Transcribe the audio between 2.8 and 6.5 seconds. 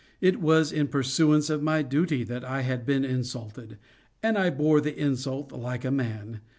been insulted, and I bore the insult like a man.